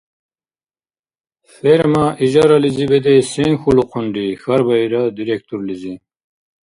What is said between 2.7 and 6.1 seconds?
бедес сен хьулухъунри?– хьарбаира директорлизи.